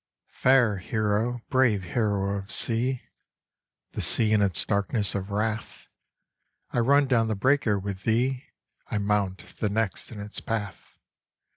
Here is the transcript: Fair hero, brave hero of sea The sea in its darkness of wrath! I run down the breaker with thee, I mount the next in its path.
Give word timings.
Fair 0.31 0.77
hero, 0.79 1.43
brave 1.49 1.83
hero 1.93 2.35
of 2.39 2.51
sea 2.51 3.03
The 3.91 4.01
sea 4.01 4.33
in 4.33 4.41
its 4.41 4.65
darkness 4.65 5.13
of 5.13 5.29
wrath! 5.29 5.89
I 6.71 6.79
run 6.79 7.05
down 7.05 7.27
the 7.27 7.35
breaker 7.35 7.77
with 7.77 8.01
thee, 8.01 8.45
I 8.89 8.97
mount 8.97 9.57
the 9.57 9.69
next 9.69 10.11
in 10.11 10.19
its 10.19 10.39
path. 10.41 10.97